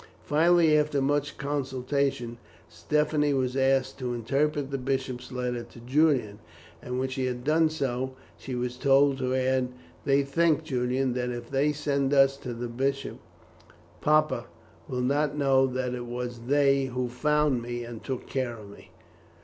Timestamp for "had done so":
7.27-8.15